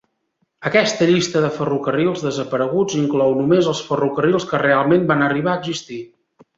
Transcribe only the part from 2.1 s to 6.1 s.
desapareguts inclou només els ferrocarrils que realment van arribar a existir.